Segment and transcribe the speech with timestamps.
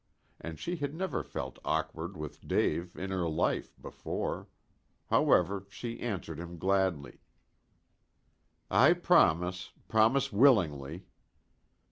[0.39, 4.47] And she had never felt awkward with Dave in her life before.
[5.11, 7.19] However, she answered him gladly.
[8.71, 11.05] "I promise promise willingly."